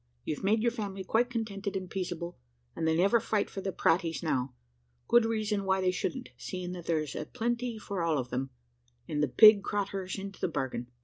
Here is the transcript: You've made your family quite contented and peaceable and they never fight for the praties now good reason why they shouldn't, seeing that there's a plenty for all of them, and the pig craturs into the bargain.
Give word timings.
You've 0.25 0.43
made 0.43 0.63
your 0.63 0.71
family 0.71 1.03
quite 1.03 1.29
contented 1.29 1.75
and 1.75 1.87
peaceable 1.87 2.39
and 2.75 2.87
they 2.87 2.97
never 2.97 3.19
fight 3.19 3.51
for 3.51 3.61
the 3.61 3.71
praties 3.71 4.23
now 4.23 4.55
good 5.07 5.25
reason 5.25 5.63
why 5.63 5.79
they 5.79 5.91
shouldn't, 5.91 6.29
seeing 6.37 6.71
that 6.71 6.87
there's 6.87 7.13
a 7.15 7.27
plenty 7.27 7.77
for 7.77 8.01
all 8.01 8.17
of 8.17 8.31
them, 8.31 8.49
and 9.07 9.21
the 9.21 9.27
pig 9.27 9.61
craturs 9.63 10.17
into 10.17 10.39
the 10.41 10.47
bargain. 10.47 10.87